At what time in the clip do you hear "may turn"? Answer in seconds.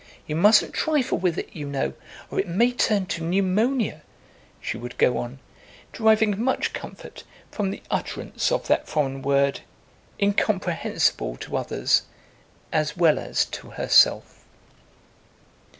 2.47-3.05